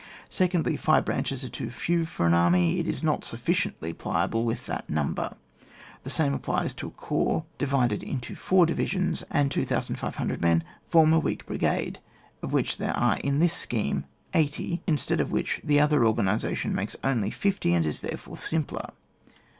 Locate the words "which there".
12.51-12.97